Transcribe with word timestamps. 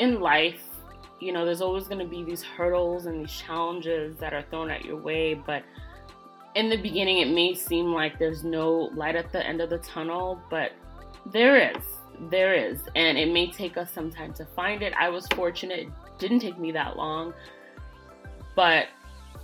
in 0.00 0.18
life, 0.18 0.62
you 1.20 1.30
know, 1.30 1.44
there's 1.44 1.60
always 1.60 1.84
going 1.86 1.98
to 1.98 2.10
be 2.10 2.24
these 2.24 2.42
hurdles 2.42 3.04
and 3.04 3.20
these 3.20 3.32
challenges 3.32 4.16
that 4.16 4.32
are 4.32 4.42
thrown 4.50 4.70
at 4.70 4.84
your 4.84 4.96
way, 4.96 5.34
but 5.34 5.62
in 6.54 6.70
the 6.70 6.76
beginning, 6.76 7.18
it 7.18 7.28
may 7.28 7.54
seem 7.54 7.92
like 7.92 8.18
there's 8.18 8.42
no 8.42 8.90
light 8.94 9.14
at 9.14 9.30
the 9.30 9.46
end 9.46 9.60
of 9.60 9.68
the 9.70 9.78
tunnel, 9.78 10.40
but 10.50 10.72
there 11.26 11.70
is. 11.70 11.84
There 12.30 12.54
is. 12.54 12.80
And 12.96 13.18
it 13.18 13.30
may 13.30 13.52
take 13.52 13.76
us 13.76 13.92
some 13.92 14.10
time 14.10 14.32
to 14.34 14.44
find 14.44 14.82
it. 14.82 14.94
I 14.98 15.10
was 15.10 15.26
fortunate, 15.28 15.80
it 15.80 15.88
didn't 16.18 16.40
take 16.40 16.58
me 16.58 16.72
that 16.72 16.96
long. 16.96 17.34
But 18.56 18.88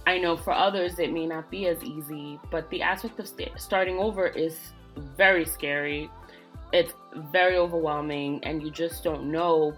I 0.07 0.19
know 0.19 0.37
for 0.37 0.53
others, 0.53 0.99
it 0.99 1.13
may 1.13 1.27
not 1.27 1.51
be 1.51 1.67
as 1.67 1.83
easy. 1.85 2.41
But 2.51 2.69
the 2.71 2.81
aspect 2.81 3.21
of 3.21 3.29
st- 3.29 3.61
starting 3.61 3.99
over 3.99 4.27
is 4.27 4.59
very 5.17 5.45
scary. 5.45 6.11
It's 6.73 6.95
very 7.31 7.57
overwhelming, 7.57 8.43
and 8.43 8.63
you 8.63 8.71
just 8.71 9.05
don't 9.05 9.31
know 9.31 9.77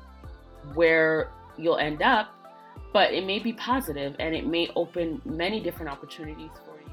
where 0.75 1.31
you'll 1.57 1.79
end 1.79 2.03
up. 2.03 2.35
But 2.93 3.13
it 3.13 3.27
may 3.27 3.39
be 3.39 3.53
positive, 3.53 4.17
and 4.19 4.35
it 4.35 4.47
may 4.47 4.71
open 4.75 5.21
many 5.25 5.61
different 5.61 5.93
opportunities 5.93 6.51
for 6.65 6.75
you. 6.81 6.89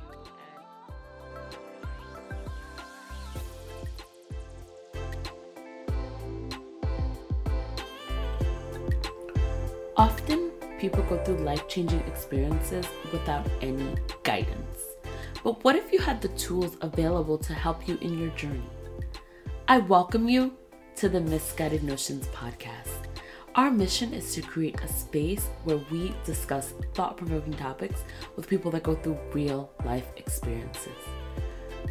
Often, 9.96 10.52
people 10.78 11.04
go 11.04 11.24
through 11.24 11.38
life 11.38 11.68
changing 11.70 12.02
experiences 12.02 12.86
without 13.14 13.48
any 13.62 13.96
guidance. 14.24 14.80
But 15.44 15.64
what 15.64 15.76
if 15.76 15.94
you 15.94 16.00
had 16.00 16.22
the 16.22 16.28
tools 16.30 16.76
available 16.82 17.38
to 17.38 17.54
help 17.54 17.88
you 17.88 17.98
in 18.02 18.20
your 18.20 18.32
journey? 18.32 18.70
I 19.68 19.78
welcome 19.78 20.28
you 20.28 20.54
to 20.98 21.08
the 21.08 21.22
Misguided 21.22 21.84
Notions 21.84 22.28
podcast. 22.28 23.05
Our 23.56 23.72
mission 23.72 24.14
is 24.14 24.36
to 24.36 24.42
create 24.42 24.82
a 24.82 24.88
space 24.90 25.48
where 25.64 25.80
we 25.90 26.14
discuss 26.26 26.74
thought 26.94 27.16
provoking 27.16 27.54
topics 27.54 28.04
with 28.36 28.50
people 28.50 28.70
that 28.72 28.84
go 28.84 28.96
through 28.96 29.18
real 29.32 29.72
life 29.86 30.06
experiences. 30.18 30.92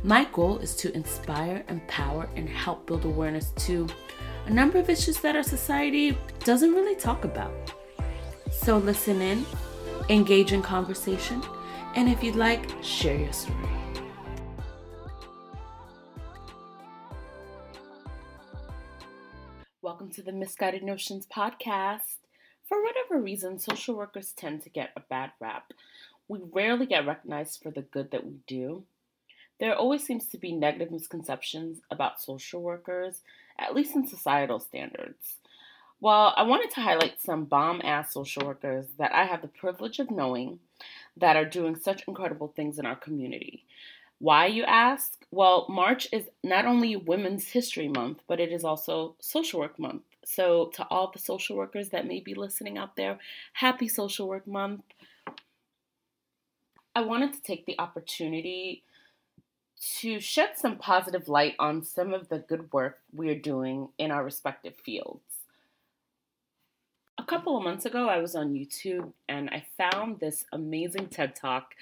My 0.02 0.26
goal 0.30 0.58
is 0.58 0.76
to 0.76 0.94
inspire, 0.94 1.64
empower, 1.70 2.28
and 2.36 2.50
help 2.50 2.84
build 2.86 3.06
awareness 3.06 3.52
to 3.64 3.86
a 4.44 4.50
number 4.50 4.76
of 4.76 4.90
issues 4.90 5.20
that 5.20 5.36
our 5.36 5.42
society 5.42 6.18
doesn't 6.40 6.74
really 6.74 6.96
talk 6.96 7.24
about. 7.24 7.72
So 8.50 8.76
listen 8.76 9.22
in, 9.22 9.46
engage 10.10 10.52
in 10.52 10.60
conversation, 10.60 11.42
and 11.96 12.10
if 12.10 12.22
you'd 12.22 12.36
like, 12.36 12.68
share 12.82 13.18
your 13.18 13.32
story. 13.32 13.83
The 20.24 20.32
Misguided 20.32 20.82
Notions 20.82 21.26
podcast. 21.26 22.16
For 22.66 22.82
whatever 22.82 23.20
reason, 23.20 23.58
social 23.58 23.94
workers 23.94 24.32
tend 24.32 24.62
to 24.62 24.70
get 24.70 24.90
a 24.96 25.00
bad 25.00 25.32
rap. 25.38 25.72
We 26.28 26.40
rarely 26.50 26.86
get 26.86 27.06
recognized 27.06 27.62
for 27.62 27.70
the 27.70 27.82
good 27.82 28.10
that 28.10 28.24
we 28.24 28.38
do. 28.46 28.84
There 29.60 29.74
always 29.74 30.02
seems 30.02 30.26
to 30.28 30.38
be 30.38 30.52
negative 30.52 30.90
misconceptions 30.90 31.80
about 31.90 32.22
social 32.22 32.62
workers, 32.62 33.20
at 33.58 33.74
least 33.74 33.94
in 33.94 34.06
societal 34.06 34.60
standards. 34.60 35.36
Well, 36.00 36.32
I 36.36 36.42
wanted 36.42 36.70
to 36.72 36.80
highlight 36.80 37.20
some 37.20 37.44
bomb 37.44 37.82
ass 37.84 38.14
social 38.14 38.46
workers 38.46 38.86
that 38.98 39.14
I 39.14 39.24
have 39.24 39.42
the 39.42 39.48
privilege 39.48 39.98
of 39.98 40.10
knowing 40.10 40.58
that 41.18 41.36
are 41.36 41.44
doing 41.44 41.76
such 41.76 42.08
incredible 42.08 42.52
things 42.56 42.78
in 42.78 42.86
our 42.86 42.96
community. 42.96 43.64
Why, 44.18 44.46
you 44.46 44.64
ask? 44.64 45.26
Well, 45.30 45.66
March 45.68 46.08
is 46.12 46.28
not 46.42 46.64
only 46.64 46.96
Women's 46.96 47.48
History 47.48 47.88
Month, 47.88 48.22
but 48.26 48.40
it 48.40 48.52
is 48.52 48.64
also 48.64 49.16
Social 49.20 49.60
Work 49.60 49.78
Month. 49.78 50.02
So, 50.24 50.70
to 50.74 50.86
all 50.90 51.10
the 51.12 51.18
social 51.18 51.56
workers 51.56 51.90
that 51.90 52.06
may 52.06 52.20
be 52.20 52.34
listening 52.34 52.78
out 52.78 52.96
there, 52.96 53.18
happy 53.54 53.88
Social 53.88 54.28
Work 54.28 54.46
Month. 54.46 54.82
I 56.96 57.02
wanted 57.02 57.32
to 57.34 57.42
take 57.42 57.66
the 57.66 57.78
opportunity 57.78 58.82
to 59.98 60.20
shed 60.20 60.50
some 60.56 60.76
positive 60.76 61.28
light 61.28 61.54
on 61.58 61.82
some 61.82 62.14
of 62.14 62.28
the 62.28 62.38
good 62.38 62.72
work 62.72 63.00
we're 63.12 63.38
doing 63.38 63.88
in 63.98 64.10
our 64.10 64.24
respective 64.24 64.74
fields 64.76 65.34
a 67.24 67.26
couple 67.26 67.56
of 67.56 67.64
months 67.64 67.86
ago, 67.86 68.08
I 68.08 68.18
was 68.18 68.34
on 68.34 68.52
YouTube 68.52 69.12
and 69.28 69.48
I 69.50 69.64
found 69.78 70.20
this 70.20 70.44
amazing 70.52 71.08
TED 71.08 71.34
Talk 71.34 71.74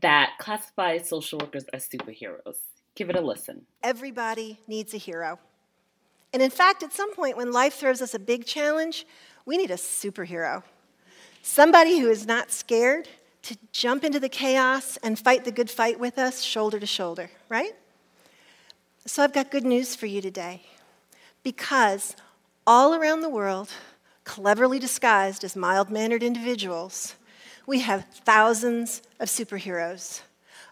that 0.00 0.32
classifies 0.38 1.08
social 1.08 1.38
workers 1.38 1.64
as 1.72 1.88
superheroes. 1.88 2.58
Give 2.94 3.08
it 3.10 3.16
a 3.16 3.20
listen. 3.20 3.66
Everybody 3.82 4.58
needs 4.66 4.92
a 4.94 4.98
hero. 4.98 5.38
And 6.32 6.42
in 6.42 6.50
fact, 6.50 6.82
at 6.82 6.92
some 6.92 7.14
point 7.14 7.36
when 7.36 7.52
life 7.52 7.74
throws 7.74 8.00
us 8.00 8.14
a 8.14 8.18
big 8.18 8.44
challenge, 8.46 9.06
we 9.46 9.56
need 9.56 9.70
a 9.70 9.76
superhero. 9.76 10.62
Somebody 11.42 11.98
who 11.98 12.08
is 12.08 12.26
not 12.26 12.50
scared 12.52 13.08
to 13.42 13.56
jump 13.72 14.04
into 14.04 14.20
the 14.20 14.28
chaos 14.28 14.98
and 15.02 15.18
fight 15.18 15.44
the 15.44 15.52
good 15.52 15.70
fight 15.70 15.98
with 15.98 16.18
us 16.18 16.42
shoulder 16.42 16.78
to 16.78 16.86
shoulder, 16.86 17.30
right? 17.48 17.72
So 19.06 19.22
I've 19.22 19.32
got 19.32 19.50
good 19.50 19.64
news 19.64 19.96
for 19.96 20.06
you 20.06 20.20
today. 20.20 20.62
Because 21.42 22.14
all 22.66 22.94
around 22.94 23.22
the 23.22 23.30
world, 23.30 23.70
cleverly 24.24 24.78
disguised 24.78 25.42
as 25.42 25.56
mild 25.56 25.90
mannered 25.90 26.22
individuals, 26.22 27.16
we 27.66 27.80
have 27.80 28.04
thousands 28.24 29.02
of 29.18 29.28
superheroes, 29.28 30.20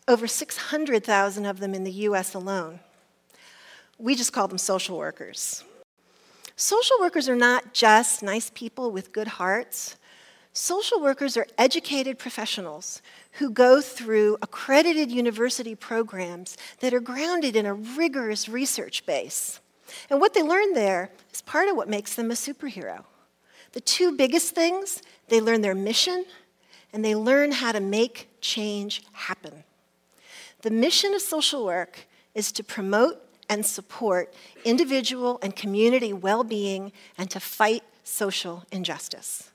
over 0.06 0.26
600,000 0.26 1.46
of 1.46 1.58
them 1.58 1.74
in 1.74 1.84
the 1.84 1.92
US 1.92 2.34
alone. 2.34 2.80
We 3.98 4.14
just 4.14 4.32
call 4.32 4.48
them 4.48 4.58
social 4.58 4.96
workers. 4.96 5.64
Social 6.56 6.96
workers 7.00 7.28
are 7.28 7.36
not 7.36 7.74
just 7.74 8.22
nice 8.22 8.50
people 8.50 8.90
with 8.90 9.12
good 9.12 9.28
hearts. 9.28 9.96
Social 10.52 11.00
workers 11.00 11.36
are 11.36 11.46
educated 11.56 12.18
professionals 12.18 13.00
who 13.32 13.50
go 13.50 13.80
through 13.80 14.38
accredited 14.42 15.10
university 15.10 15.74
programs 15.74 16.56
that 16.80 16.94
are 16.94 17.00
grounded 17.00 17.54
in 17.54 17.66
a 17.66 17.74
rigorous 17.74 18.48
research 18.48 19.06
base. 19.06 19.60
And 20.10 20.20
what 20.20 20.34
they 20.34 20.42
learn 20.42 20.74
there 20.74 21.10
is 21.32 21.42
part 21.42 21.68
of 21.68 21.76
what 21.76 21.88
makes 21.88 22.14
them 22.14 22.30
a 22.30 22.34
superhero. 22.34 23.04
The 23.72 23.80
two 23.80 24.16
biggest 24.16 24.54
things 24.54 25.02
they 25.28 25.40
learn 25.40 25.60
their 25.60 25.74
mission 25.74 26.24
and 26.92 27.04
they 27.04 27.14
learn 27.14 27.52
how 27.52 27.72
to 27.72 27.80
make 27.80 28.28
change 28.40 29.02
happen. 29.12 29.64
The 30.62 30.70
mission 30.70 31.14
of 31.14 31.22
social 31.22 31.64
work 31.64 32.06
is 32.34 32.50
to 32.52 32.64
promote 32.64 33.27
and 33.48 33.64
support 33.64 34.32
individual 34.64 35.38
and 35.42 35.54
community 35.56 36.12
well 36.12 36.44
being 36.44 36.92
and 37.16 37.30
to 37.30 37.40
fight 37.40 37.82
social 38.04 38.64
injustice. 38.70 39.50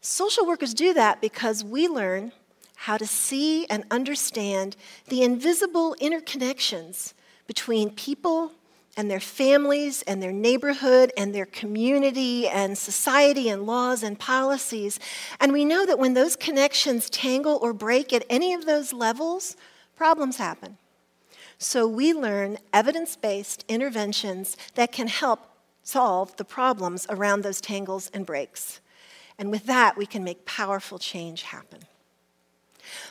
Social 0.00 0.46
workers 0.46 0.74
do 0.74 0.94
that 0.94 1.20
because 1.20 1.64
we 1.64 1.88
learn 1.88 2.32
how 2.76 2.96
to 2.96 3.06
see 3.06 3.66
and 3.66 3.84
understand 3.90 4.76
the 5.08 5.22
invisible 5.22 5.96
interconnections 6.00 7.14
between 7.46 7.90
people 7.90 8.52
and 8.96 9.10
their 9.10 9.20
families 9.20 10.02
and 10.02 10.22
their 10.22 10.32
neighborhood 10.32 11.12
and 11.16 11.34
their 11.34 11.46
community 11.46 12.48
and 12.48 12.78
society 12.78 13.48
and 13.48 13.66
laws 13.66 14.02
and 14.02 14.18
policies. 14.18 14.98
And 15.38 15.52
we 15.52 15.64
know 15.64 15.84
that 15.84 15.98
when 15.98 16.14
those 16.14 16.34
connections 16.36 17.10
tangle 17.10 17.58
or 17.60 17.72
break 17.72 18.12
at 18.12 18.24
any 18.30 18.54
of 18.54 18.64
those 18.64 18.92
levels, 18.92 19.56
problems 19.96 20.38
happen. 20.38 20.78
So 21.58 21.86
we 21.86 22.12
learn 22.12 22.58
evidence 22.72 23.16
based 23.16 23.64
interventions 23.68 24.56
that 24.74 24.92
can 24.92 25.08
help 25.08 25.40
solve 25.82 26.36
the 26.36 26.44
problems 26.44 27.06
around 27.08 27.42
those 27.42 27.60
tangles 27.60 28.10
and 28.12 28.26
breaks. 28.26 28.80
And 29.38 29.50
with 29.50 29.66
that, 29.66 29.96
we 29.96 30.06
can 30.06 30.24
make 30.24 30.44
powerful 30.44 30.98
change 30.98 31.42
happen. 31.42 31.80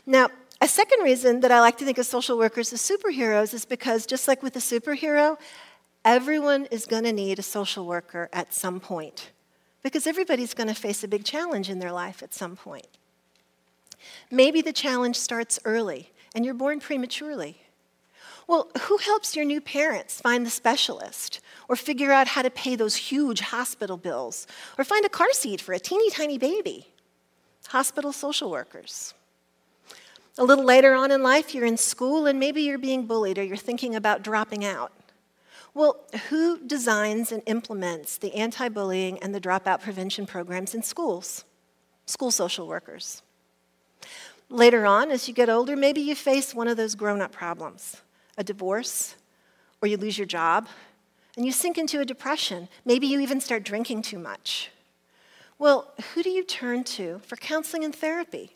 Now, 0.06 0.30
a 0.62 0.68
second 0.68 1.04
reason 1.04 1.42
that 1.42 1.52
I 1.52 1.60
like 1.60 1.78
to 1.78 1.86
think 1.86 1.98
of 1.98 2.06
social 2.06 2.38
workers 2.38 2.72
as 2.74 2.82
superheroes 2.82 3.54
is 3.54 3.66
because, 3.66 4.06
just 4.06 4.28
like 4.28 4.42
with 4.42 4.56
a 4.56 4.60
superhero, 4.60 5.38
Everyone 6.06 6.68
is 6.68 6.86
going 6.86 7.04
to 7.06 7.12
need 7.12 7.40
a 7.40 7.44
social 7.44 7.88
worker 7.88 8.30
at 8.32 8.54
some 8.54 8.80
point 8.80 9.32
because 9.82 10.06
everybody's 10.06 10.54
going 10.54 10.68
to 10.68 10.76
face 10.76 11.04
a 11.04 11.08
big 11.08 11.26
challenge 11.26 11.68
in 11.68 11.80
their 11.80 11.92
life 11.92 12.22
at 12.22 12.32
some 12.32 12.56
point. 12.56 12.86
Maybe 14.30 14.62
the 14.62 14.72
challenge 14.72 15.16
starts 15.16 15.60
early 15.66 16.12
and 16.36 16.46
you're 16.46 16.54
born 16.54 16.80
prematurely. 16.80 17.58
Well, 18.48 18.70
who 18.82 18.98
helps 18.98 19.36
your 19.36 19.46
new 19.46 19.60
parents 19.60 20.22
find 20.22 20.46
the 20.46 20.52
specialist 20.52 21.40
or 21.68 21.76
figure 21.76 22.12
out 22.12 22.28
how 22.28 22.44
to 22.44 22.50
pay 22.52 22.76
those 22.76 22.96
huge 22.96 23.40
hospital 23.40 23.98
bills 23.98 24.46
or 24.78 24.84
find 24.84 25.06
a 25.06 25.10
car 25.10 25.32
seat 25.32 25.60
for 25.60 25.74
a 25.74 25.80
teeny 25.80 26.12
tiny 26.12 26.38
baby? 26.38 26.88
Hospital 27.70 28.14
social 28.14 28.52
workers. 28.52 29.16
A 30.38 30.44
little 30.44 30.66
later 30.66 30.94
on 30.94 31.12
in 31.12 31.24
life, 31.24 31.56
you're 31.56 31.66
in 31.66 31.78
school 31.78 32.28
and 32.28 32.40
maybe 32.40 32.62
you're 32.62 32.78
being 32.78 33.08
bullied 33.08 33.40
or 33.40 33.44
you're 33.44 33.58
thinking 33.58 33.96
about 33.96 34.22
dropping 34.22 34.64
out. 34.64 34.92
Well, 35.74 35.98
who 36.30 36.60
designs 36.66 37.32
and 37.32 37.42
implements 37.48 38.18
the 38.18 38.34
anti 38.36 38.70
bullying 38.70 39.18
and 39.20 39.34
the 39.34 39.42
dropout 39.42 39.82
prevention 39.82 40.26
programs 40.26 40.76
in 40.76 40.84
schools? 40.84 41.46
School 42.06 42.32
social 42.32 42.68
workers. 42.68 43.24
Later 44.50 44.86
on, 44.86 45.10
as 45.10 45.28
you 45.28 45.34
get 45.34 45.50
older, 45.50 45.76
maybe 45.76 46.02
you 46.02 46.16
face 46.16 46.54
one 46.54 46.68
of 46.68 46.78
those 46.78 46.94
grown 46.94 47.22
up 47.22 47.32
problems 47.32 48.02
a 48.38 48.44
divorce, 48.44 49.16
or 49.82 49.88
you 49.88 49.98
lose 49.98 50.18
your 50.18 50.28
job, 50.28 50.68
and 51.36 51.46
you 51.46 51.52
sink 51.52 51.78
into 51.78 52.00
a 52.00 52.06
depression. 52.06 52.70
Maybe 52.86 53.08
you 53.08 53.20
even 53.20 53.42
start 53.42 53.64
drinking 53.64 54.04
too 54.04 54.20
much. 54.20 54.72
Well, 55.58 55.94
who 56.14 56.24
do 56.24 56.30
you 56.30 56.44
turn 56.44 56.84
to 56.84 57.20
for 57.20 57.36
counseling 57.36 57.84
and 57.84 57.96
therapy? 57.96 58.56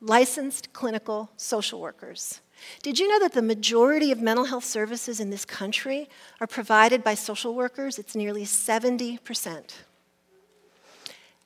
Licensed 0.00 0.72
clinical 0.72 1.30
social 1.36 1.80
workers. 1.80 2.40
Did 2.82 2.98
you 2.98 3.08
know 3.08 3.18
that 3.20 3.32
the 3.32 3.42
majority 3.42 4.12
of 4.12 4.20
mental 4.20 4.44
health 4.44 4.64
services 4.64 5.18
in 5.20 5.30
this 5.30 5.44
country 5.44 6.08
are 6.40 6.46
provided 6.46 7.02
by 7.02 7.14
social 7.14 7.54
workers? 7.54 7.98
It's 7.98 8.14
nearly 8.14 8.44
70%. 8.44 9.74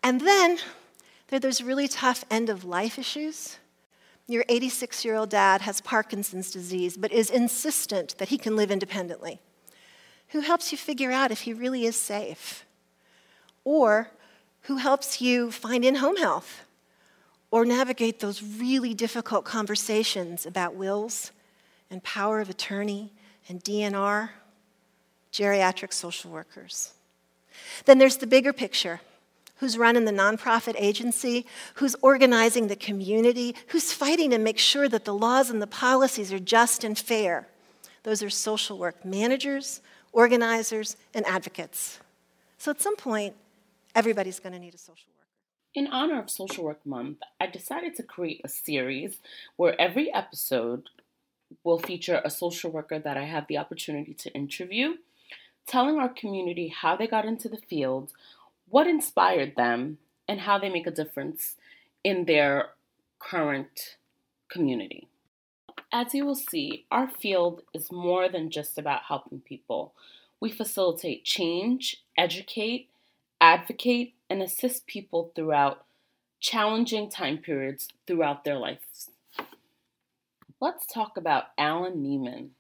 And 0.03 0.21
then 0.21 0.59
there 1.29 1.39
are 1.39 1.41
those 1.41 1.63
really 1.63 1.89
tough 1.89 2.25
end 2.31 2.51
of 2.51 2.65
life 2.65 2.99
issues. 2.99 3.59
Your 4.31 4.45
86 4.51 5.07
year 5.07 5.15
old 5.15 5.31
dad 5.31 5.63
has 5.63 5.81
Parkinson's 5.81 6.51
disease, 6.51 6.99
but 6.99 7.11
is 7.11 7.31
insistent 7.31 8.17
that 8.19 8.29
he 8.29 8.37
can 8.37 8.57
live 8.57 8.71
independently. 8.71 9.41
Who 10.29 10.41
helps 10.41 10.71
you 10.71 10.77
figure 10.77 11.11
out 11.11 11.33
if 11.33 11.41
he 11.41 11.55
really 11.55 11.87
is 11.87 11.97
safe? 11.97 12.67
Or 13.65 14.11
who 14.63 14.77
helps 14.77 15.23
you 15.23 15.51
find 15.51 15.83
in 15.83 15.97
home 15.97 16.19
health? 16.19 16.65
Or 17.51 17.65
navigate 17.65 18.21
those 18.21 18.43
really 18.43 18.93
difficult 18.93 19.47
conversations 19.47 20.45
about 20.45 20.75
wills 20.75 21.33
and 21.91 22.03
power 22.03 22.41
of 22.41 22.51
attorney 22.51 23.15
and 23.49 23.65
DNR? 23.65 24.29
Geriatric 25.33 25.95
social 25.95 26.31
workers. 26.31 26.93
Then 27.87 27.97
there's 27.97 28.19
the 28.19 28.27
bigger 28.27 28.53
picture 28.53 29.01
who's 29.59 29.79
running 29.79 30.05
the 30.05 30.13
nonprofit 30.13 30.75
agency, 30.77 31.47
who's 31.75 31.97
organizing 32.03 32.69
the 32.69 32.77
community, 32.77 33.55
who's 33.69 33.93
fighting 33.93 34.31
to 34.31 34.39
make 34.39 34.59
sure 34.59 34.89
that 34.89 35.05
the 35.05 35.15
laws 35.15 35.51
and 35.51 35.61
the 35.61 35.67
policies 35.67 36.33
are 36.33 36.39
just 36.39 36.85
and 36.85 36.99
fair. 36.99 37.49
Those 38.03 38.23
are 38.23 38.31
social 38.31 38.79
work 38.79 39.05
managers, 39.05 39.81
organizers, 40.13 40.97
and 41.15 41.27
advocates. 41.27 42.01
So 42.57 42.71
at 42.71 42.81
some 42.81 42.97
point, 42.97 43.35
everybody's 43.95 44.41
going 44.41 44.53
to 44.53 44.59
need 44.59 44.75
a 44.75 44.79
social 44.79 45.07
worker. 45.09 45.27
In 45.75 45.87
honor 45.89 46.21
of 46.21 46.31
Social 46.31 46.65
Work 46.65 46.85
Month, 46.87 47.19
I 47.41 47.47
decided 47.47 47.95
to 47.97 48.03
create 48.03 48.41
a 48.43 48.49
series 48.49 49.19
where 49.57 49.81
every 49.81 50.13
episode 50.13 50.89
will 51.65 51.79
feature 51.79 52.21
a 52.25 52.31
social 52.31 52.71
worker 52.71 52.99
that 52.99 53.17
I 53.17 53.25
have 53.25 53.47
the 53.47 53.59
opportunity 53.59 54.15
to 54.15 54.33
interview, 54.35 54.95
telling 55.67 55.99
our 55.99 56.09
community 56.09 56.69
how 56.69 56.97
they 56.97 57.07
got 57.07 57.27
into 57.27 57.49
the 57.49 57.59
field, 57.69 58.13
what 58.71 58.87
inspired 58.87 59.57
them 59.57 59.99
and 60.29 60.41
how 60.41 60.59
they 60.59 60.69
make 60.69 60.87
a 60.87 60.93
difference 60.93 61.57
in 62.05 62.25
their 62.25 62.71
current 63.19 63.97
community. 64.49 65.09
As 65.93 66.15
you 66.15 66.27
will 66.27 66.35
see, 66.35 66.85
our 66.91 67.09
field 67.09 67.63
is 67.73 67.91
more 67.91 68.29
than 68.29 68.51
just 68.51 68.77
about 68.77 69.05
helping 69.09 69.41
people. 69.41 69.95
We 70.41 70.51
facilitate 70.51 71.25
change, 71.25 72.03
educate, 72.17 72.89
advocate, 73.41 74.15
and 74.29 74.43
assist 74.43 74.87
people 74.87 75.33
throughout 75.35 75.85
challenging 76.41 77.11
time 77.11 77.39
periods 77.39 77.89
throughout 78.07 78.45
their 78.45 78.59
lives. 78.59 79.11
Let's 80.61 80.87
talk 80.87 81.17
about 81.17 81.45
Alan 81.57 82.03
Naiman, 82.03 82.51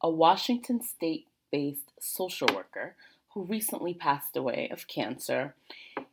a 0.00 0.08
Washington 0.08 0.82
state 0.82 1.26
based 1.50 1.92
social 2.00 2.48
worker 2.54 2.94
who 3.38 3.44
recently 3.44 3.94
passed 3.94 4.36
away 4.36 4.68
of 4.72 4.88
cancer, 4.88 5.54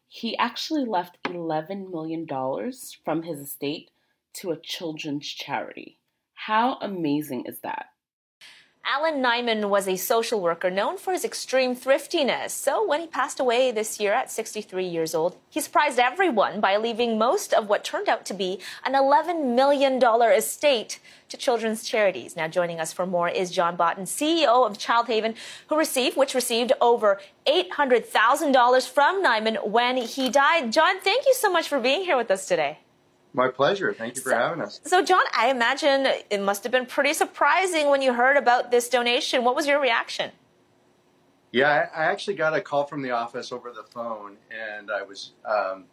he 0.08 0.38
actually 0.38 0.86
left 0.86 1.18
$11 1.24 1.90
million 1.90 2.28
from 3.04 3.24
his 3.24 3.40
estate 3.40 3.90
to 4.32 4.52
a 4.52 4.62
children's 4.62 5.28
charity. 5.28 5.98
How 6.36 6.78
amazing 6.82 7.46
is 7.48 7.62
that? 7.62 7.88
Alan 8.88 9.16
Naiman 9.16 9.70
was 9.70 9.88
a 9.88 9.96
social 9.96 10.40
worker 10.40 10.70
known 10.70 11.00
for 11.00 11.12
his 11.12 11.26
extreme 11.26 11.76
thriftiness. 11.76 12.54
So 12.54 12.88
when 12.88 13.02
he 13.02 13.08
passed 13.08 13.40
away 13.40 13.72
this 13.72 14.00
year 14.00 14.14
at 14.14 14.30
63 14.30 14.86
years 14.86 15.16
old, 15.16 15.38
he 15.50 15.60
surprised 15.60 15.98
everyone 15.98 16.62
by 16.62 16.78
leaving 16.78 17.18
most 17.18 17.52
of 17.52 17.68
what 17.68 17.84
turned 17.84 18.08
out 18.08 18.28
to 18.28 18.36
be 18.36 18.60
an 18.86 18.94
$11 18.94 19.56
million 19.56 20.00
estate 20.32 21.00
to 21.30 21.36
children's 21.36 21.84
charities. 21.84 22.36
Now 22.36 22.48
joining 22.48 22.80
us 22.80 22.94
for 22.94 23.08
more 23.08 23.28
is 23.28 23.50
John 23.50 23.76
Botten, 23.76 24.04
CEO 24.04 24.68
of 24.68 24.78
Child 24.78 25.08
Haven, 25.08 25.34
who 25.68 25.80
received, 25.80 26.16
which 26.16 26.36
received 26.36 26.72
over 26.80 27.20
$800,000 27.48 28.88
from 28.88 29.24
Naiman 29.24 29.68
when 29.68 29.98
he 29.98 30.30
died. 30.30 30.72
John, 30.72 31.00
thank 31.00 31.26
you 31.26 31.34
so 31.34 31.52
much 31.52 31.68
for 31.68 31.80
being 31.80 32.04
here 32.04 32.18
with 32.18 32.30
us 32.30 32.48
today. 32.48 32.78
My 33.36 33.50
pleasure. 33.50 33.94
Thank 33.94 34.16
you 34.16 34.22
for 34.22 34.30
so, 34.30 34.38
having 34.38 34.62
us. 34.62 34.80
So, 34.86 35.04
John, 35.04 35.24
I 35.38 35.50
imagine 35.50 36.08
it 36.30 36.42
must 36.42 36.64
have 36.64 36.72
been 36.72 36.86
pretty 36.86 37.14
surprising 37.14 37.90
when 37.90 38.02
you 38.02 38.14
heard 38.14 38.38
about 38.38 38.72
this 38.72 38.88
donation. 38.88 39.44
What 39.44 39.56
was 39.56 39.68
your 39.68 39.80
reaction? 39.82 40.32
Yeah, 41.52 41.90
I 41.94 42.06
actually 42.06 42.36
got 42.36 42.54
a 42.54 42.62
call 42.62 42.86
from 42.86 43.02
the 43.02 43.12
office 43.12 43.52
over 43.52 43.72
the 43.72 43.84
phone, 43.84 44.38
and 44.50 44.90
I 44.90 45.04
was, 45.04 45.34
um, 45.44 45.86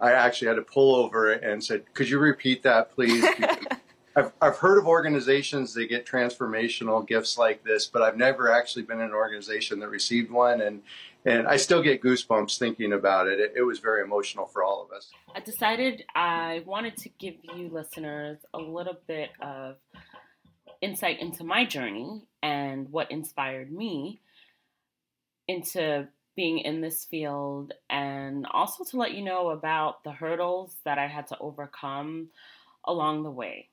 I 0.00 0.12
actually 0.12 0.48
had 0.48 0.56
to 0.56 0.62
pull 0.62 0.94
over 0.94 1.32
and 1.32 1.64
said, 1.64 1.92
"Could 1.94 2.08
you 2.08 2.18
repeat 2.18 2.62
that, 2.64 2.90
please?" 2.90 3.24
I've, 4.16 4.32
I've 4.42 4.56
heard 4.56 4.78
of 4.78 4.86
organizations 4.86 5.72
that 5.74 5.86
get 5.88 6.04
transformational 6.04 7.06
gifts 7.06 7.38
like 7.38 7.62
this, 7.64 7.86
but 7.86 8.02
I've 8.02 8.16
never 8.16 8.50
actually 8.50 8.82
been 8.82 8.98
in 8.98 9.06
an 9.06 9.14
organization 9.14 9.78
that 9.80 9.88
received 9.88 10.30
one, 10.30 10.60
and 10.60 10.82
and 11.24 11.46
I 11.46 11.56
still 11.56 11.82
get 11.82 12.02
goosebumps 12.02 12.58
thinking 12.58 12.92
about 12.92 13.26
it. 13.26 13.40
it. 13.40 13.52
It 13.56 13.62
was 13.62 13.78
very 13.78 14.02
emotional 14.02 14.46
for 14.46 14.64
all 14.64 14.82
of 14.82 14.90
us. 14.96 15.10
I 15.34 15.40
decided 15.40 16.04
I 16.14 16.62
wanted 16.64 16.96
to 16.98 17.08
give 17.18 17.34
you 17.42 17.68
listeners 17.68 18.38
a 18.54 18.58
little 18.58 18.96
bit 19.06 19.30
of 19.40 19.76
insight 20.80 21.20
into 21.20 21.44
my 21.44 21.64
journey 21.64 22.22
and 22.42 22.90
what 22.90 23.10
inspired 23.10 23.70
me 23.70 24.20
into 25.46 26.08
being 26.36 26.60
in 26.60 26.80
this 26.80 27.04
field, 27.04 27.74
and 27.90 28.46
also 28.52 28.84
to 28.84 28.96
let 28.96 29.12
you 29.12 29.22
know 29.22 29.50
about 29.50 30.02
the 30.04 30.12
hurdles 30.12 30.74
that 30.84 30.96
I 30.96 31.06
had 31.06 31.26
to 31.26 31.38
overcome 31.38 32.28
along 32.86 33.24
the 33.24 33.30
way. 33.30 33.68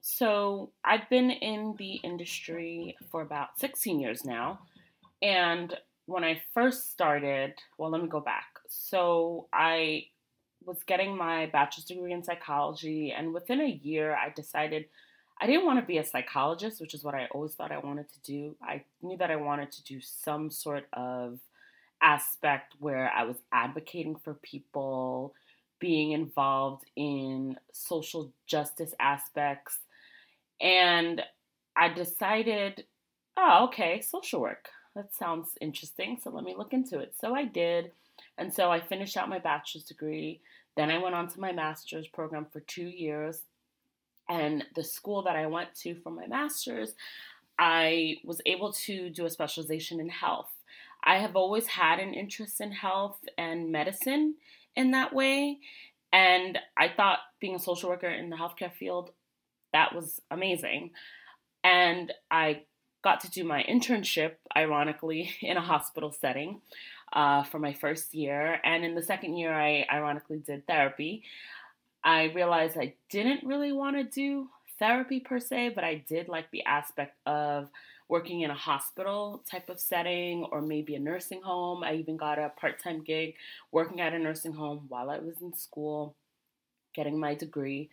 So, 0.00 0.70
I've 0.84 1.08
been 1.08 1.30
in 1.30 1.76
the 1.78 1.96
industry 1.96 2.96
for 3.10 3.20
about 3.20 3.60
16 3.60 4.00
years 4.00 4.24
now, 4.24 4.60
and 5.20 5.76
when 6.06 6.24
I 6.24 6.42
first 6.54 6.90
started, 6.90 7.54
well, 7.78 7.90
let 7.90 8.02
me 8.02 8.08
go 8.08 8.20
back. 8.20 8.46
So 8.68 9.48
I 9.52 10.06
was 10.64 10.82
getting 10.84 11.16
my 11.16 11.46
bachelor's 11.46 11.86
degree 11.86 12.12
in 12.12 12.22
psychology, 12.22 13.12
and 13.16 13.32
within 13.34 13.60
a 13.60 13.80
year, 13.82 14.14
I 14.14 14.30
decided 14.30 14.86
I 15.40 15.46
didn't 15.46 15.66
want 15.66 15.80
to 15.80 15.86
be 15.86 15.98
a 15.98 16.04
psychologist, 16.04 16.80
which 16.80 16.94
is 16.94 17.02
what 17.02 17.14
I 17.14 17.26
always 17.32 17.54
thought 17.54 17.72
I 17.72 17.78
wanted 17.78 18.08
to 18.10 18.20
do. 18.20 18.54
I 18.62 18.84
knew 19.02 19.16
that 19.16 19.30
I 19.30 19.36
wanted 19.36 19.72
to 19.72 19.84
do 19.84 20.00
some 20.00 20.50
sort 20.50 20.86
of 20.92 21.40
aspect 22.00 22.74
where 22.78 23.10
I 23.10 23.24
was 23.24 23.36
advocating 23.52 24.16
for 24.16 24.34
people, 24.34 25.34
being 25.80 26.12
involved 26.12 26.84
in 26.94 27.56
social 27.72 28.32
justice 28.46 28.94
aspects. 29.00 29.78
And 30.60 31.22
I 31.76 31.88
decided, 31.88 32.84
oh, 33.36 33.64
okay, 33.64 34.00
social 34.00 34.40
work 34.40 34.68
that 34.94 35.14
sounds 35.14 35.56
interesting. 35.60 36.18
So 36.22 36.30
let 36.30 36.44
me 36.44 36.54
look 36.56 36.72
into 36.72 36.98
it. 36.98 37.14
So 37.20 37.34
I 37.34 37.44
did. 37.44 37.92
And 38.38 38.52
so 38.52 38.70
I 38.70 38.80
finished 38.80 39.16
out 39.16 39.28
my 39.28 39.38
bachelor's 39.38 39.84
degree. 39.84 40.40
Then 40.76 40.90
I 40.90 40.98
went 40.98 41.14
on 41.14 41.28
to 41.28 41.40
my 41.40 41.52
master's 41.52 42.08
program 42.08 42.46
for 42.52 42.60
two 42.60 42.88
years. 42.88 43.40
And 44.28 44.64
the 44.74 44.84
school 44.84 45.22
that 45.22 45.36
I 45.36 45.46
went 45.46 45.74
to 45.82 45.94
for 45.96 46.10
my 46.10 46.26
master's, 46.26 46.94
I 47.58 48.16
was 48.24 48.40
able 48.46 48.72
to 48.72 49.10
do 49.10 49.26
a 49.26 49.30
specialization 49.30 50.00
in 50.00 50.08
health. 50.08 50.50
I 51.04 51.16
have 51.16 51.36
always 51.36 51.66
had 51.66 51.98
an 51.98 52.14
interest 52.14 52.60
in 52.60 52.72
health 52.72 53.18
and 53.36 53.72
medicine 53.72 54.36
in 54.76 54.92
that 54.92 55.12
way. 55.12 55.58
And 56.12 56.58
I 56.78 56.88
thought 56.88 57.18
being 57.40 57.54
a 57.54 57.60
social 57.60 57.88
worker 57.90 58.08
in 58.08 58.30
the 58.30 58.36
healthcare 58.36 58.72
field, 58.72 59.10
that 59.72 59.94
was 59.94 60.20
amazing. 60.30 60.90
And 61.64 62.12
I 62.30 62.62
got 63.02 63.20
to 63.20 63.30
do 63.30 63.44
my 63.44 63.64
internship, 63.68 64.32
ironically, 64.56 65.30
in 65.40 65.56
a 65.56 65.60
hospital 65.60 66.12
setting 66.12 66.60
uh, 67.12 67.42
for 67.44 67.58
my 67.58 67.72
first 67.72 68.14
year. 68.14 68.60
And 68.64 68.84
in 68.84 68.94
the 68.94 69.02
second 69.02 69.36
year, 69.36 69.52
I 69.52 69.86
ironically 69.92 70.38
did 70.38 70.66
therapy. 70.66 71.22
I 72.04 72.24
realized 72.34 72.76
I 72.76 72.94
didn't 73.10 73.46
really 73.46 73.72
want 73.72 73.96
to 73.96 74.04
do 74.04 74.48
therapy 74.78 75.20
per 75.20 75.38
se, 75.38 75.72
but 75.74 75.84
I 75.84 76.02
did 76.08 76.28
like 76.28 76.50
the 76.50 76.64
aspect 76.64 77.16
of 77.26 77.70
working 78.08 78.40
in 78.40 78.50
a 78.50 78.54
hospital 78.54 79.42
type 79.50 79.70
of 79.70 79.80
setting 79.80 80.44
or 80.50 80.60
maybe 80.60 80.94
a 80.94 80.98
nursing 80.98 81.40
home. 81.42 81.84
I 81.84 81.94
even 81.94 82.16
got 82.16 82.38
a 82.38 82.50
part 82.50 82.82
time 82.82 83.02
gig 83.02 83.34
working 83.70 84.00
at 84.00 84.12
a 84.12 84.18
nursing 84.18 84.52
home 84.52 84.86
while 84.88 85.08
I 85.08 85.18
was 85.18 85.40
in 85.40 85.54
school, 85.54 86.14
getting 86.94 87.18
my 87.18 87.34
degree. 87.34 87.88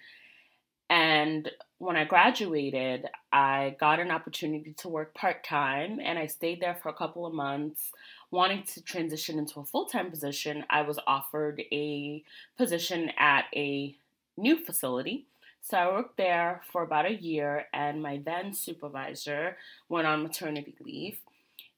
And 0.90 1.50
when 1.78 1.96
I 1.96 2.04
graduated, 2.04 3.06
I 3.32 3.76
got 3.80 4.00
an 4.00 4.12
opportunity 4.12 4.74
to 4.80 4.90
work 4.90 5.14
part 5.14 5.44
time 5.44 6.00
and 6.04 6.18
I 6.18 6.26
stayed 6.26 6.62
there 6.62 6.76
for 6.82 6.90
a 6.90 6.94
couple 6.94 7.26
of 7.26 7.34
months. 7.34 7.92
Wanting 8.32 8.64
to 8.64 8.82
transition 8.82 9.40
into 9.40 9.60
a 9.60 9.66
full 9.66 9.86
time 9.86 10.12
position, 10.12 10.66
I 10.70 10.82
was 10.84 11.00
offered 11.08 11.62
a 11.72 12.24
position 12.58 13.12
at 13.18 13.46
a 13.56 13.96
new 14.38 14.64
facility. 14.64 15.26
So 15.62 15.78
I 15.78 15.92
worked 15.92 16.18
there 16.18 16.62
for 16.72 16.84
about 16.84 17.06
a 17.06 17.14
year, 17.14 17.66
and 17.74 18.02
my 18.02 18.22
then 18.24 18.54
supervisor 18.54 19.58
went 19.90 20.08
on 20.08 20.24
maternity 20.24 20.76
leave. 20.80 21.20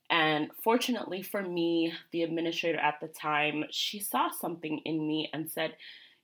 And 0.10 0.52
fortunately 0.62 1.22
for 1.22 1.42
me, 1.42 1.94
the 2.12 2.24
administrator 2.24 2.78
at 2.78 3.00
the 3.00 3.08
time, 3.08 3.66
she 3.72 4.00
saw 4.00 4.30
something 4.30 4.80
in 4.80 5.08
me 5.08 5.30
and 5.34 5.50
said, 5.50 5.76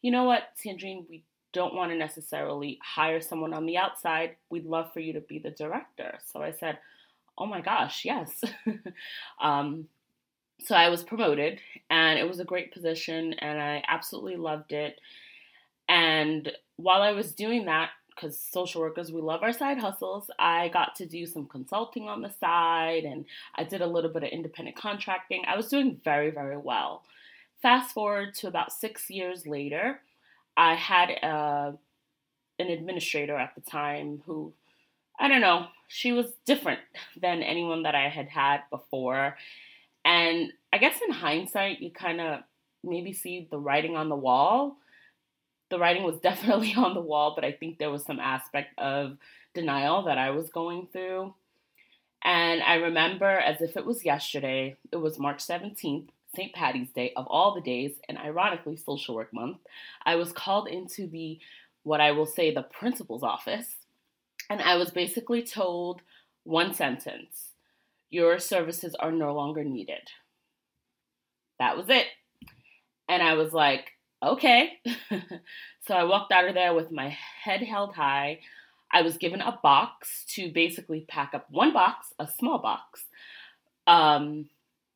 you 0.01 0.11
know 0.11 0.25
what, 0.25 0.49
Sandrine, 0.63 1.09
we 1.09 1.23
don't 1.57 1.73
want 1.73 1.91
to 1.91 1.97
necessarily 1.97 2.79
hire 2.83 3.19
someone 3.19 3.53
on 3.53 3.65
the 3.65 3.77
outside. 3.77 4.35
We'd 4.49 4.65
love 4.65 4.93
for 4.93 4.99
you 4.99 5.13
to 5.13 5.21
be 5.21 5.39
the 5.39 5.49
director. 5.49 6.19
So 6.31 6.41
I 6.41 6.51
said, 6.51 6.77
oh 7.35 7.47
my 7.47 7.61
gosh, 7.61 8.05
yes. 8.05 8.43
um, 9.41 9.87
so 10.59 10.75
I 10.75 10.89
was 10.89 11.03
promoted, 11.03 11.59
and 11.89 12.17
it 12.17 12.27
was 12.27 12.39
a 12.39 12.45
great 12.45 12.73
position, 12.73 13.33
and 13.33 13.59
I 13.59 13.83
absolutely 13.87 14.37
loved 14.37 14.71
it. 14.71 14.99
And 15.89 16.51
while 16.77 17.01
I 17.01 17.11
was 17.11 17.31
doing 17.31 17.65
that, 17.65 17.89
because 18.15 18.39
social 18.39 18.81
workers, 18.81 19.11
we 19.11 19.21
love 19.21 19.43
our 19.43 19.53
side 19.53 19.79
hustles, 19.79 20.29
I 20.39 20.69
got 20.69 20.95
to 20.95 21.05
do 21.05 21.25
some 21.25 21.45
consulting 21.45 22.07
on 22.07 22.21
the 22.21 22.31
side 22.39 23.03
and 23.03 23.25
I 23.55 23.63
did 23.63 23.81
a 23.81 23.87
little 23.87 24.09
bit 24.09 24.23
of 24.23 24.29
independent 24.29 24.75
contracting. 24.75 25.43
I 25.47 25.55
was 25.55 25.67
doing 25.67 26.01
very, 26.03 26.31
very 26.31 26.57
well. 26.57 27.03
Fast 27.61 27.93
forward 27.93 28.33
to 28.35 28.47
about 28.47 28.73
six 28.73 29.11
years 29.11 29.45
later, 29.45 30.01
I 30.57 30.75
had 30.75 31.11
uh, 31.23 31.71
an 32.59 32.67
administrator 32.67 33.37
at 33.37 33.55
the 33.55 33.61
time 33.61 34.21
who, 34.25 34.51
I 35.19 35.27
don't 35.27 35.41
know, 35.41 35.67
she 35.87 36.11
was 36.11 36.25
different 36.45 36.81
than 37.21 37.43
anyone 37.43 37.83
that 37.83 37.95
I 37.95 38.09
had 38.09 38.27
had 38.27 38.61
before. 38.69 39.37
And 40.03 40.51
I 40.73 40.79
guess 40.79 40.99
in 41.07 41.13
hindsight, 41.13 41.79
you 41.79 41.91
kind 41.91 42.19
of 42.19 42.41
maybe 42.83 43.13
see 43.13 43.47
the 43.49 43.59
writing 43.59 43.95
on 43.95 44.09
the 44.09 44.15
wall 44.15 44.77
the 45.69 45.79
writing 45.79 46.03
was 46.03 46.19
definitely 46.21 46.73
on 46.75 46.93
the 46.93 47.01
wall, 47.01 47.33
but 47.35 47.45
I 47.45 47.51
think 47.51 47.77
there 47.77 47.91
was 47.91 48.05
some 48.05 48.19
aspect 48.19 48.77
of 48.77 49.17
denial 49.53 50.03
that 50.03 50.17
I 50.17 50.31
was 50.31 50.49
going 50.49 50.87
through. 50.91 51.33
And 52.23 52.61
I 52.63 52.75
remember 52.75 53.25
as 53.25 53.61
if 53.61 53.77
it 53.77 53.85
was 53.85 54.03
yesterday, 54.03 54.75
it 54.91 54.97
was 54.97 55.19
March 55.19 55.45
17th, 55.45 56.09
St. 56.37 56.53
Patty's 56.53 56.91
Day 56.91 57.11
of 57.17 57.25
all 57.27 57.55
the 57.55 57.61
days, 57.61 57.93
and 58.07 58.17
ironically, 58.17 58.77
Social 58.77 59.15
Work 59.15 59.33
Month. 59.33 59.57
I 60.05 60.15
was 60.15 60.31
called 60.31 60.67
into 60.67 61.07
the, 61.07 61.39
what 61.81 61.99
I 61.99 62.11
will 62.11 62.27
say, 62.27 62.53
the 62.53 62.61
principal's 62.61 63.23
office, 63.23 63.75
and 64.47 64.61
I 64.61 64.75
was 64.75 64.91
basically 64.91 65.41
told 65.41 66.01
one 66.43 66.75
sentence 66.75 67.49
Your 68.11 68.37
services 68.37 68.95
are 68.99 69.11
no 69.11 69.33
longer 69.33 69.63
needed. 69.63 70.09
That 71.57 71.75
was 71.75 71.89
it. 71.89 72.05
And 73.09 73.23
I 73.23 73.33
was 73.33 73.51
like, 73.51 73.89
okay. 74.21 74.73
so 75.87 75.95
I 75.95 76.03
walked 76.03 76.31
out 76.31 76.47
of 76.47 76.53
there 76.53 76.75
with 76.75 76.91
my 76.91 77.17
head 77.43 77.63
held 77.63 77.95
high. 77.95 78.41
I 78.93 79.01
was 79.01 79.17
given 79.17 79.41
a 79.41 79.59
box 79.63 80.23
to 80.35 80.51
basically 80.51 81.05
pack 81.07 81.33
up 81.33 81.47
one 81.49 81.73
box, 81.73 82.13
a 82.19 82.27
small 82.27 82.59
box. 82.59 83.05
Um, 83.87 84.49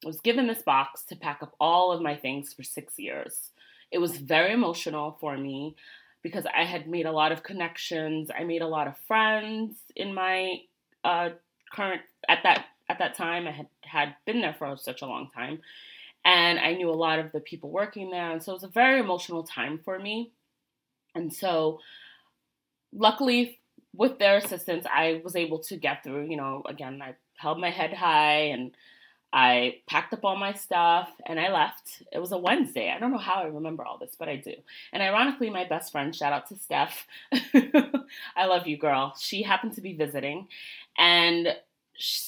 I 0.04 0.08
was 0.08 0.20
given 0.22 0.48
this 0.48 0.64
box 0.64 1.04
to 1.06 1.16
pack 1.16 1.44
up 1.44 1.56
all 1.60 1.92
of 1.92 2.02
my 2.02 2.16
things 2.16 2.54
for 2.54 2.64
six 2.64 2.98
years. 2.98 3.52
It 3.92 4.00
was 4.00 4.18
very 4.18 4.54
emotional 4.54 5.18
for 5.20 5.38
me 5.38 5.76
because 6.24 6.46
I 6.46 6.64
had 6.64 6.88
made 6.88 7.06
a 7.06 7.12
lot 7.12 7.32
of 7.32 7.44
connections. 7.44 8.30
I 8.36 8.44
made 8.44 8.62
a 8.62 8.68
lot 8.68 8.88
of 8.88 8.98
friends 9.08 9.76
in 9.96 10.14
my 10.14 10.62
uh, 11.04 11.30
current 11.72 12.02
at 12.28 12.40
that 12.44 12.66
at 12.90 13.00
that 13.00 13.16
time. 13.16 13.48
I 13.48 13.52
had 13.52 13.68
had 13.84 14.16
been 14.26 14.42
there 14.42 14.56
for 14.58 14.76
such 14.78 15.02
a 15.02 15.08
long 15.08 15.30
time, 15.30 15.60
and 16.24 16.60
I 16.60 16.74
knew 16.74 16.90
a 16.90 16.94
lot 16.94 17.20
of 17.20 17.32
the 17.32 17.40
people 17.40 17.70
working 17.70 18.12
there. 18.12 18.32
And 18.32 18.42
so 18.42 18.52
it 18.52 18.56
was 18.56 18.64
a 18.64 18.68
very 18.68 19.00
emotional 19.00 19.44
time 19.44 19.80
for 19.84 20.00
me. 20.00 20.32
And 21.14 21.34
so, 21.34 21.80
luckily, 22.94 23.60
with 23.94 24.20
their 24.20 24.38
assistance, 24.38 24.86
I 24.92 25.22
was 25.24 25.36
able 25.36 25.60
to 25.60 25.76
get 25.76 26.04
through. 26.04 26.30
You 26.30 26.38
know, 26.38 26.64
again, 26.66 27.02
I 27.02 27.16
held 27.38 27.60
my 27.60 27.72
head 27.72 27.94
high 27.94 28.52
and 28.54 28.72
I 29.34 29.78
packed 29.88 30.14
up 30.14 30.26
all 30.26 30.36
my 30.36 30.54
stuff 30.54 31.10
and 31.26 31.40
I 31.40 31.52
left. 31.52 32.04
It 32.12 32.20
was 32.20 32.32
a 32.32 32.38
Wednesday. 32.38 32.92
I 32.92 33.00
don't 33.00 33.12
know 33.12 33.18
how 33.18 33.36
I 33.36 33.46
remember 33.46 33.86
all 33.86 33.98
this, 33.98 34.16
but 34.18 34.28
I 34.28 34.36
do. 34.36 34.54
And 34.92 35.02
ironically, 35.02 35.50
my 35.50 35.66
best 35.66 35.92
friend, 35.92 36.14
shout 36.16 36.34
out 36.34 36.48
to 36.50 36.56
Steph. 36.56 37.08
I 38.36 38.46
love 38.46 38.68
you, 38.68 38.78
girl. 38.78 39.14
She 39.18 39.44
happened 39.44 39.74
to 39.74 39.82
be 39.82 39.94
visiting 39.94 40.48
and 40.98 41.56
she, 41.94 42.22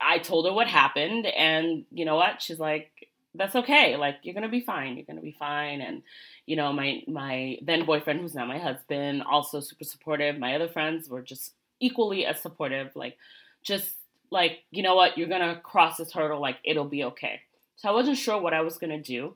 I 0.00 0.18
told 0.18 0.46
her 0.46 0.52
what 0.52 0.66
happened. 0.66 1.26
And 1.26 1.84
you 1.92 2.04
know 2.04 2.16
what? 2.16 2.42
She's 2.42 2.58
like, 2.58 3.08
that's 3.34 3.54
okay. 3.54 3.96
Like 3.96 4.16
you're 4.22 4.34
gonna 4.34 4.48
be 4.48 4.60
fine. 4.60 4.96
You're 4.96 5.06
gonna 5.06 5.20
be 5.20 5.36
fine. 5.38 5.80
And 5.80 6.02
you 6.46 6.56
know, 6.56 6.72
my 6.72 7.02
my 7.06 7.58
then 7.62 7.84
boyfriend, 7.84 8.20
who's 8.20 8.34
now 8.34 8.46
my 8.46 8.58
husband, 8.58 9.22
also 9.22 9.60
super 9.60 9.84
supportive. 9.84 10.38
My 10.38 10.54
other 10.54 10.68
friends 10.68 11.08
were 11.08 11.22
just 11.22 11.52
equally 11.80 12.26
as 12.26 12.40
supportive. 12.40 12.96
Like 12.96 13.16
just 13.62 13.92
like 14.30 14.58
you 14.70 14.82
know 14.82 14.94
what, 14.94 15.18
you're 15.18 15.28
gonna 15.28 15.60
cross 15.62 15.96
this 15.96 16.12
hurdle. 16.12 16.40
Like 16.40 16.56
it'll 16.64 16.84
be 16.84 17.04
okay. 17.04 17.40
So 17.76 17.88
I 17.88 17.92
wasn't 17.92 18.18
sure 18.18 18.40
what 18.40 18.54
I 18.54 18.62
was 18.62 18.78
gonna 18.78 19.02
do, 19.02 19.34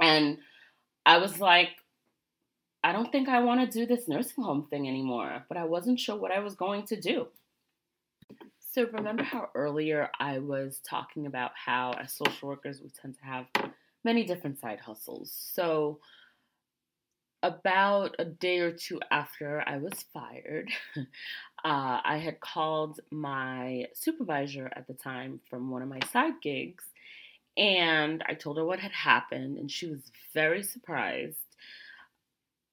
and 0.00 0.38
I 1.04 1.18
was 1.18 1.40
like, 1.40 1.70
I 2.84 2.92
don't 2.92 3.10
think 3.10 3.28
I 3.28 3.40
want 3.40 3.60
to 3.70 3.78
do 3.78 3.86
this 3.86 4.08
nursing 4.08 4.44
home 4.44 4.66
thing 4.68 4.88
anymore. 4.88 5.44
But 5.48 5.56
I 5.56 5.64
wasn't 5.64 6.00
sure 6.00 6.16
what 6.16 6.32
I 6.32 6.40
was 6.40 6.54
going 6.54 6.86
to 6.86 7.00
do. 7.00 7.28
So, 8.72 8.86
remember 8.92 9.22
how 9.22 9.50
earlier 9.54 10.10
I 10.18 10.38
was 10.38 10.80
talking 10.88 11.26
about 11.26 11.50
how, 11.54 11.92
as 11.92 12.14
social 12.14 12.48
workers, 12.48 12.80
we 12.82 12.88
tend 12.88 13.16
to 13.18 13.24
have 13.24 13.46
many 14.02 14.24
different 14.24 14.58
side 14.58 14.80
hustles. 14.80 15.30
So, 15.52 15.98
about 17.42 18.16
a 18.18 18.24
day 18.24 18.58
or 18.60 18.72
two 18.72 19.00
after 19.10 19.62
I 19.66 19.78
was 19.78 19.92
fired, 20.12 20.70
uh, 20.96 21.02
I 21.64 22.18
had 22.18 22.40
called 22.40 23.00
my 23.10 23.88
supervisor 23.94 24.70
at 24.74 24.86
the 24.86 24.94
time 24.94 25.40
from 25.50 25.70
one 25.70 25.82
of 25.82 25.88
my 25.88 26.00
side 26.12 26.34
gigs, 26.42 26.84
and 27.56 28.22
I 28.28 28.34
told 28.34 28.56
her 28.58 28.64
what 28.64 28.80
had 28.80 28.92
happened, 28.92 29.58
and 29.58 29.70
she 29.70 29.86
was 29.86 30.10
very 30.34 30.62
surprised 30.62 31.36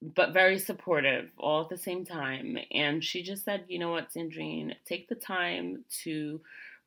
but 0.02 0.34
very 0.34 0.58
supportive 0.58 1.30
all 1.38 1.62
at 1.64 1.70
the 1.70 1.78
same 1.78 2.06
time. 2.06 2.58
And 2.72 3.04
she 3.04 3.22
just 3.22 3.44
said, 3.44 3.66
you 3.68 3.80
know 3.80 3.92
what, 3.92 4.12
Sandrine, 4.14 4.76
take 4.86 5.10
the 5.10 5.16
time 5.16 5.84
to 6.04 6.40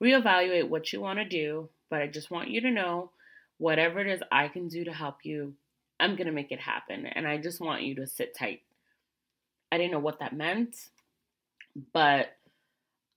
reevaluate 0.03 0.69
what 0.69 0.93
you 0.93 1.01
want 1.01 1.19
to 1.19 1.25
do, 1.25 1.69
but 1.91 2.01
I 2.01 2.07
just 2.07 2.31
want 2.31 2.49
you 2.51 2.61
to 2.63 2.71
know 2.71 3.11
whatever 3.59 4.01
it 4.01 4.07
is 4.09 4.23
I 4.33 4.49
can 4.49 4.69
do 4.69 4.85
to 4.85 4.93
help 4.93 5.25
you, 5.25 5.55
I'm 6.03 6.17
going 6.17 6.27
to 6.27 6.33
make 6.33 6.53
it 6.53 6.61
happen. 6.61 7.07
And 7.07 7.27
I 7.27 7.39
just 7.39 7.61
want 7.61 7.83
you 7.83 7.95
to 7.97 8.07
sit 8.07 8.37
tight. 8.37 8.63
I 9.71 9.79
didn't 9.79 9.93
know 9.93 10.01
what 10.01 10.19
that 10.19 10.37
meant, 10.37 10.77
but 11.93 12.37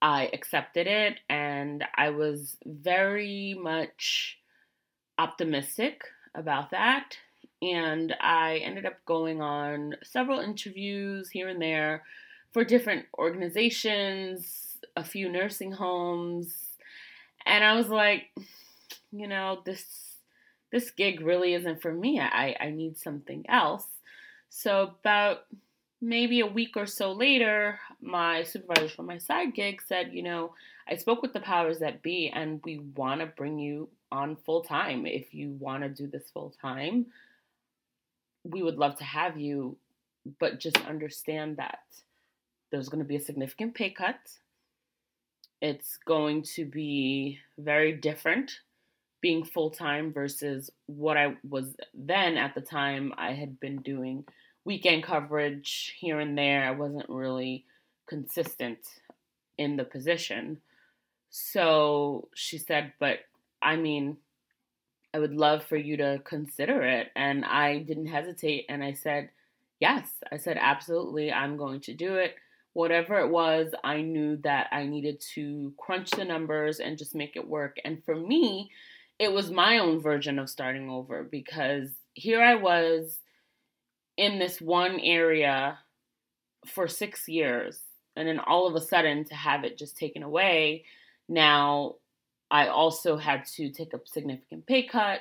I 0.02 0.30
accepted 0.32 0.88
it 0.88 1.20
and 1.30 1.84
I 1.96 2.12
was 2.12 2.58
very 2.66 3.58
much 3.60 4.38
optimistic 5.18 6.04
about 6.36 6.72
that 6.72 7.18
and 7.62 8.14
I 8.20 8.58
ended 8.58 8.86
up 8.86 9.04
going 9.06 9.42
on 9.42 9.96
several 10.04 10.40
interviews 10.40 11.30
here 11.30 11.48
and 11.48 11.62
there 11.62 12.04
for 12.52 12.64
different 12.64 13.06
organizations, 13.18 14.78
a 14.96 15.04
few 15.04 15.30
nursing 15.30 15.72
homes, 15.72 16.54
and 17.46 17.64
I 17.64 17.76
was 17.76 17.90
like, 17.90 18.28
you 19.12 19.28
know, 19.28 19.60
this 19.66 20.15
this 20.76 20.92
gig 20.92 21.22
really 21.22 21.54
isn't 21.54 21.82
for 21.82 21.94
me. 21.94 22.20
I 22.20 22.56
I 22.60 22.70
need 22.70 22.98
something 22.98 23.46
else. 23.48 23.88
So 24.50 24.96
about 25.00 25.46
maybe 26.02 26.42
a 26.42 26.48
week 26.48 26.76
or 26.76 26.86
so 26.86 27.14
later, 27.14 27.80
my 28.02 28.44
supervisor 28.44 28.90
from 28.90 29.06
my 29.06 29.18
side 29.18 29.56
gig 29.56 29.82
said, 29.82 30.14
you 30.14 30.22
know, 30.22 30.54
I 30.88 30.98
spoke 30.98 31.22
with 31.22 31.34
the 31.34 31.40
powers 31.40 31.80
that 31.80 32.04
be 32.04 32.30
and 32.30 32.62
we 32.66 32.80
want 32.96 33.22
to 33.22 33.28
bring 33.28 33.58
you 33.58 33.88
on 34.12 34.36
full 34.36 34.62
time 34.62 35.06
if 35.06 35.34
you 35.34 35.52
want 35.52 35.84
to 35.84 35.90
do 35.90 36.08
this 36.08 36.30
full 36.32 36.54
time 36.62 37.08
we 38.46 38.62
would 38.62 38.78
love 38.78 38.96
to 38.98 39.04
have 39.04 39.38
you, 39.38 39.76
but 40.40 40.60
just 40.60 40.78
understand 40.88 41.58
that 41.58 41.80
there's 42.72 42.90
going 42.90 43.04
to 43.04 43.08
be 43.08 43.16
a 43.16 43.22
significant 43.22 43.74
pay 43.74 43.90
cut. 43.90 44.20
It's 45.62 45.98
going 45.98 46.44
to 46.56 46.66
be 46.66 47.40
very 47.58 47.94
different 47.94 48.52
being 49.22 49.44
full 49.44 49.72
time 49.72 50.14
versus 50.14 50.70
what 50.86 51.18
I 51.18 51.36
was 51.48 51.76
then 51.94 52.38
at 52.38 52.56
the 52.56 52.62
time. 52.62 53.14
I 53.18 53.34
had 53.34 53.60
been 53.60 53.78
doing 53.78 54.26
weekend 54.66 55.04
coverage 55.04 55.96
here 56.00 56.20
and 56.20 56.38
there. 56.38 56.64
I 56.64 56.72
wasn't 56.72 57.10
really 57.10 57.66
consistent 58.08 58.80
in 59.58 59.78
the 59.78 59.84
position. 59.84 60.60
So 61.30 62.30
she 62.36 62.58
said, 62.58 62.94
but 63.00 63.20
I 63.62 63.76
mean, 63.76 64.18
I 65.14 65.20
would 65.20 65.34
love 65.34 65.64
for 65.64 65.78
you 65.78 65.98
to 65.98 66.22
consider 66.24 66.82
it. 66.84 67.08
And 67.16 67.46
I 67.46 67.80
didn't 67.80 68.08
hesitate 68.08 68.66
and 68.70 68.84
I 68.84 68.94
said, 68.94 69.30
yes. 69.80 70.10
I 70.32 70.38
said, 70.38 70.58
absolutely, 70.60 71.32
I'm 71.32 71.58
going 71.58 71.82
to 71.82 71.94
do 71.94 72.16
it. 72.16 72.36
Whatever 72.74 73.20
it 73.20 73.30
was, 73.30 73.74
I 73.84 74.02
knew 74.02 74.36
that 74.44 74.68
I 74.72 74.86
needed 74.86 75.22
to 75.36 75.74
crunch 75.78 76.12
the 76.12 76.26
numbers 76.26 76.80
and 76.80 76.98
just 76.98 77.16
make 77.16 77.38
it 77.38 77.48
work. 77.48 77.78
And 77.86 78.04
for 78.04 78.16
me, 78.16 78.70
it 79.20 79.32
was 79.32 79.50
my 79.50 79.78
own 79.78 80.02
version 80.02 80.40
of 80.40 80.50
starting 80.50 80.90
over 80.90 81.24
because 81.24 81.90
here 82.14 82.42
I 82.42 82.56
was 82.56 83.20
in 84.18 84.40
this 84.40 84.62
one 84.62 85.00
area 85.00 85.80
for 86.66 86.88
six 86.88 87.28
years. 87.28 87.80
And 88.16 88.28
then 88.28 88.40
all 88.40 88.68
of 88.68 88.76
a 88.76 88.82
sudden, 88.82 89.26
to 89.26 89.36
have 89.36 89.64
it 89.64 89.78
just 89.78 89.98
taken 89.98 90.24
away, 90.24 90.86
now 91.28 91.96
I 92.50 92.68
also 92.68 93.18
had 93.18 93.46
to 93.56 93.70
take 93.70 93.94
a 93.94 94.00
significant 94.06 94.66
pay 94.66 94.84
cut. 94.84 95.20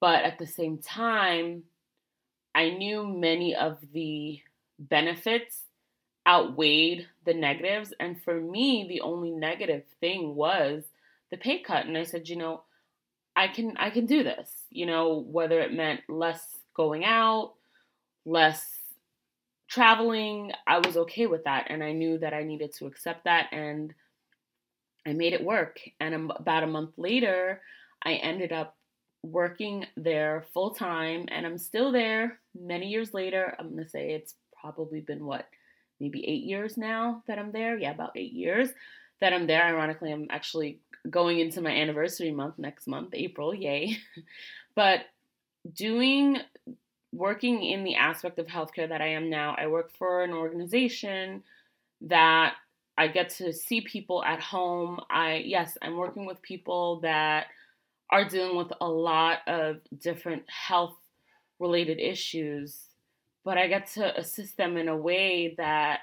But 0.00 0.24
at 0.24 0.38
the 0.38 0.46
same 0.46 0.78
time, 0.78 1.64
I 2.54 2.70
knew 2.70 3.06
many 3.06 3.54
of 3.54 3.78
the 3.92 4.40
benefits 4.78 5.62
outweighed 6.26 7.06
the 7.24 7.34
negatives. 7.34 7.92
And 7.98 8.20
for 8.22 8.40
me, 8.40 8.86
the 8.88 9.00
only 9.00 9.30
negative 9.30 9.84
thing 10.00 10.34
was 10.34 10.84
the 11.30 11.36
pay 11.36 11.60
cut. 11.60 11.86
And 11.86 11.96
I 11.96 12.04
said, 12.04 12.28
you 12.28 12.36
know, 12.36 12.62
I 13.38 13.46
can 13.46 13.76
I 13.76 13.90
can 13.90 14.06
do 14.06 14.24
this. 14.24 14.50
You 14.68 14.86
know, 14.86 15.24
whether 15.30 15.60
it 15.60 15.72
meant 15.72 16.00
less 16.08 16.44
going 16.74 17.04
out, 17.04 17.54
less 18.26 18.66
traveling, 19.68 20.50
I 20.66 20.78
was 20.78 20.96
okay 20.96 21.26
with 21.26 21.44
that. 21.44 21.66
And 21.70 21.84
I 21.84 21.92
knew 21.92 22.18
that 22.18 22.34
I 22.34 22.42
needed 22.42 22.72
to 22.74 22.86
accept 22.86 23.24
that. 23.24 23.46
And 23.52 23.94
I 25.06 25.12
made 25.12 25.34
it 25.34 25.44
work. 25.44 25.78
And 26.00 26.32
about 26.32 26.64
a 26.64 26.66
month 26.66 26.90
later, 26.96 27.62
I 28.02 28.14
ended 28.14 28.52
up 28.52 28.76
working 29.22 29.86
there 29.96 30.44
full 30.52 30.74
time. 30.74 31.26
And 31.28 31.46
I'm 31.46 31.58
still 31.58 31.92
there 31.92 32.40
many 32.58 32.88
years 32.88 33.14
later. 33.14 33.54
I'm 33.58 33.70
going 33.70 33.84
to 33.84 33.88
say 33.88 34.14
it's 34.14 34.34
probably 34.60 35.00
been 35.00 35.24
what, 35.24 35.46
maybe 36.00 36.26
eight 36.26 36.42
years 36.42 36.76
now 36.76 37.22
that 37.28 37.38
I'm 37.38 37.52
there. 37.52 37.78
Yeah, 37.78 37.92
about 37.92 38.16
eight 38.16 38.32
years 38.32 38.70
that 39.20 39.32
I'm 39.32 39.46
there. 39.46 39.62
Ironically, 39.62 40.12
I'm 40.12 40.26
actually 40.30 40.80
going 41.08 41.40
into 41.40 41.60
my 41.60 41.70
anniversary 41.70 42.30
month 42.30 42.58
next 42.58 42.86
month, 42.86 43.10
April. 43.12 43.54
Yay. 43.54 43.98
but 44.74 45.00
doing 45.72 46.38
working 47.12 47.62
in 47.64 47.84
the 47.84 47.94
aspect 47.94 48.38
of 48.38 48.46
healthcare 48.46 48.88
that 48.88 49.00
I 49.00 49.08
am 49.08 49.30
now, 49.30 49.54
I 49.58 49.66
work 49.66 49.90
for 49.98 50.22
an 50.22 50.32
organization 50.32 51.42
that 52.02 52.54
I 52.96 53.08
get 53.08 53.30
to 53.36 53.52
see 53.52 53.80
people 53.80 54.22
at 54.24 54.40
home. 54.40 55.00
I 55.10 55.42
yes, 55.46 55.78
I'm 55.82 55.96
working 55.96 56.26
with 56.26 56.42
people 56.42 57.00
that 57.00 57.46
are 58.10 58.28
dealing 58.28 58.56
with 58.56 58.72
a 58.80 58.88
lot 58.88 59.38
of 59.46 59.80
different 59.98 60.42
health 60.48 60.96
related 61.58 61.98
issues, 61.98 62.84
but 63.44 63.58
I 63.58 63.68
get 63.68 63.86
to 63.94 64.18
assist 64.18 64.56
them 64.56 64.76
in 64.76 64.88
a 64.88 64.96
way 64.96 65.54
that 65.58 66.00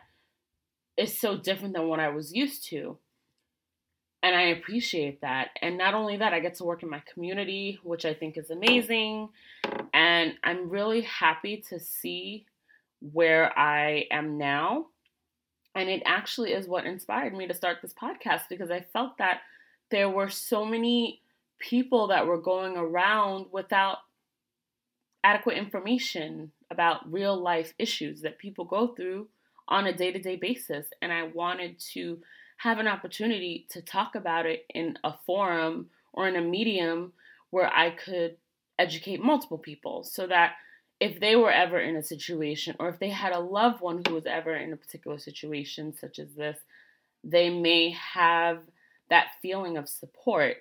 is 0.97 1.19
so 1.19 1.37
different 1.37 1.73
than 1.73 1.87
what 1.87 1.99
I 1.99 2.09
was 2.09 2.33
used 2.33 2.65
to. 2.69 2.97
And 4.25 4.35
I 4.35 4.45
appreciate 4.45 5.21
that. 5.21 5.49
And 5.61 5.77
not 5.77 5.93
only 5.93 6.17
that, 6.17 6.33
I 6.33 6.39
get 6.39 6.55
to 6.55 6.63
work 6.63 6.81
in 6.81 6.89
my 6.89 7.03
community, 7.13 7.79
which 7.83 8.05
I 8.05 8.15
think 8.15 8.39
is 8.39 8.49
amazing. 8.49 9.29
And 9.93 10.33
I'm 10.43 10.67
really 10.67 11.01
happy 11.01 11.63
to 11.69 11.79
see 11.79 12.47
where 13.13 13.55
I 13.55 14.07
am 14.09 14.39
now. 14.39 14.87
And 15.75 15.89
it 15.89 16.01
actually 16.07 16.53
is 16.53 16.67
what 16.67 16.87
inspired 16.87 17.35
me 17.35 17.45
to 17.45 17.53
start 17.53 17.83
this 17.83 17.93
podcast 17.93 18.49
because 18.49 18.71
I 18.71 18.79
felt 18.79 19.19
that 19.19 19.41
there 19.91 20.09
were 20.09 20.29
so 20.29 20.65
many 20.65 21.21
people 21.59 22.07
that 22.07 22.25
were 22.25 22.41
going 22.41 22.77
around 22.77 23.45
without 23.51 23.99
adequate 25.23 25.59
information 25.59 26.51
about 26.71 27.13
real 27.13 27.39
life 27.39 27.75
issues 27.77 28.21
that 28.21 28.39
people 28.39 28.65
go 28.65 28.87
through 28.87 29.27
on 29.67 29.85
a 29.85 29.95
day 29.95 30.11
to 30.11 30.17
day 30.17 30.35
basis. 30.35 30.87
And 30.99 31.13
I 31.13 31.27
wanted 31.27 31.77
to 31.93 32.17
have 32.57 32.79
an 32.79 32.87
opportunity 32.87 33.65
to 33.69 33.81
talk 33.81 34.15
about 34.15 34.45
it 34.45 34.65
in 34.73 34.97
a 35.03 35.13
forum 35.25 35.89
or 36.13 36.27
in 36.27 36.35
a 36.35 36.41
medium 36.41 37.13
where 37.49 37.71
I 37.73 37.91
could 37.91 38.37
educate 38.79 39.21
multiple 39.21 39.57
people 39.57 40.03
so 40.03 40.27
that 40.27 40.53
if 40.99 41.19
they 41.19 41.35
were 41.35 41.51
ever 41.51 41.79
in 41.79 41.95
a 41.95 42.03
situation 42.03 42.75
or 42.79 42.89
if 42.89 42.99
they 42.99 43.09
had 43.09 43.33
a 43.33 43.39
loved 43.39 43.81
one 43.81 44.01
who 44.07 44.13
was 44.13 44.25
ever 44.25 44.55
in 44.55 44.71
a 44.71 44.77
particular 44.77 45.17
situation 45.17 45.93
such 45.93 46.19
as 46.19 46.33
this, 46.33 46.57
they 47.23 47.49
may 47.49 47.91
have 47.91 48.59
that 49.09 49.27
feeling 49.41 49.77
of 49.77 49.89
support 49.89 50.57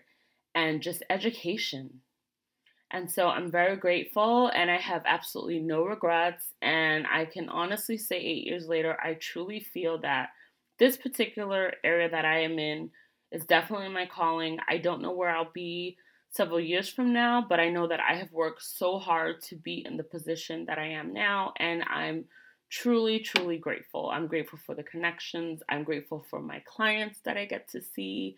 and 0.55 0.83
just 0.83 1.03
education. 1.09 2.01
And 2.91 3.11
so 3.11 3.29
I'm 3.29 3.51
very 3.51 3.77
grateful 3.77 4.49
and 4.49 4.71
I 4.71 4.77
have 4.77 5.03
absolutely 5.07 5.61
no 5.61 5.85
regrets. 5.85 6.47
And 6.63 7.07
I 7.07 7.25
can 7.25 7.49
honestly 7.49 7.97
say, 7.97 8.17
eight 8.17 8.47
years 8.47 8.69
later, 8.69 8.97
I 9.03 9.15
truly 9.15 9.61
feel 9.61 9.99
that 9.99 10.31
this 10.79 10.97
particular 10.97 11.75
area 11.83 12.09
that 12.09 12.25
I 12.25 12.41
am 12.41 12.59
in 12.59 12.91
is 13.33 13.45
definitely 13.45 13.89
my 13.89 14.07
calling. 14.07 14.59
I 14.69 14.79
don't 14.79 15.03
know 15.03 15.13
where 15.13 15.31
I'll 15.31 15.51
be 15.53 15.97
several 16.31 16.61
years 16.61 16.89
from 16.89 17.13
now, 17.13 17.45
but 17.49 17.61
I 17.61 17.69
know 17.69 17.87
that 17.87 18.01
I 18.01 18.17
have 18.17 18.33
worked 18.33 18.63
so 18.63 18.99
hard 18.99 19.41
to 19.43 19.57
be 19.57 19.85
in 19.87 19.97
the 19.97 20.03
position 20.03 20.65
that 20.67 20.79
I 20.79 20.87
am 20.87 21.13
now. 21.13 21.53
And 21.59 21.85
I'm 21.85 22.25
truly, 22.71 23.21
truly 23.21 23.57
grateful. 23.57 24.11
I'm 24.11 24.27
grateful 24.27 24.59
for 24.67 24.75
the 24.75 24.83
connections. 24.83 25.63
I'm 25.69 25.85
grateful 25.85 26.27
for 26.29 26.41
my 26.41 26.61
clients 26.67 27.21
that 27.25 27.37
I 27.37 27.45
get 27.45 27.69
to 27.69 27.81
see. 27.81 28.37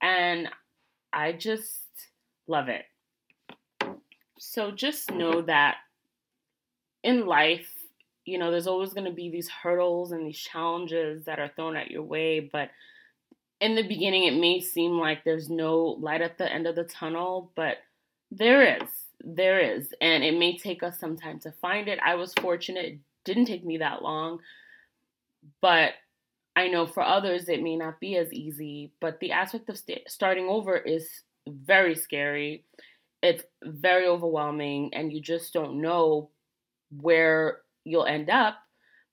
And 0.00 0.48
I 1.12 1.32
just 1.32 1.84
love 2.46 2.68
it. 2.68 2.84
So 4.38 4.70
just 4.70 5.10
know 5.10 5.42
that 5.42 5.76
in 7.02 7.26
life, 7.26 7.75
you 8.26 8.38
know, 8.38 8.50
there's 8.50 8.66
always 8.66 8.92
going 8.92 9.06
to 9.06 9.12
be 9.12 9.30
these 9.30 9.48
hurdles 9.48 10.12
and 10.12 10.26
these 10.26 10.38
challenges 10.38 11.24
that 11.24 11.38
are 11.38 11.50
thrown 11.54 11.76
at 11.76 11.90
your 11.90 12.02
way. 12.02 12.40
But 12.40 12.70
in 13.60 13.76
the 13.76 13.86
beginning, 13.86 14.24
it 14.24 14.38
may 14.38 14.60
seem 14.60 14.98
like 14.98 15.24
there's 15.24 15.48
no 15.48 15.96
light 16.00 16.20
at 16.20 16.36
the 16.36 16.52
end 16.52 16.66
of 16.66 16.74
the 16.74 16.84
tunnel, 16.84 17.52
but 17.54 17.78
there 18.30 18.82
is. 18.82 18.90
There 19.24 19.60
is. 19.60 19.94
And 20.00 20.24
it 20.24 20.36
may 20.36 20.58
take 20.58 20.82
us 20.82 20.98
some 20.98 21.16
time 21.16 21.38
to 21.40 21.52
find 21.52 21.88
it. 21.88 22.00
I 22.04 22.16
was 22.16 22.34
fortunate, 22.40 22.84
it 22.84 22.98
didn't 23.24 23.46
take 23.46 23.64
me 23.64 23.78
that 23.78 24.02
long. 24.02 24.40
But 25.62 25.92
I 26.56 26.68
know 26.68 26.86
for 26.86 27.02
others 27.02 27.48
it 27.48 27.62
may 27.62 27.76
not 27.76 28.00
be 28.00 28.16
as 28.16 28.32
easy, 28.32 28.92
but 29.00 29.20
the 29.20 29.32
aspect 29.32 29.68
of 29.68 29.78
st- 29.78 30.10
starting 30.10 30.48
over 30.48 30.76
is 30.76 31.08
very 31.46 31.94
scary. 31.94 32.64
It's 33.22 33.44
very 33.62 34.06
overwhelming, 34.06 34.92
and 34.94 35.12
you 35.12 35.20
just 35.20 35.52
don't 35.52 35.80
know 35.80 36.30
where 36.90 37.60
you'll 37.86 38.04
end 38.04 38.28
up. 38.28 38.56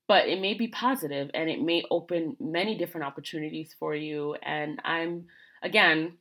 But 0.08 0.28
it 0.28 0.42
may 0.42 0.54
be 0.54 0.68
positive 0.68 1.32
and 1.34 1.50
it 1.50 1.62
may 1.62 1.84
open 1.90 2.36
many 2.40 2.78
different 2.78 3.08
opportunities 3.08 3.74
for 3.80 3.96
you. 3.96 4.36
And 4.44 4.82
I'm, 4.84 5.28
again, 5.62 6.18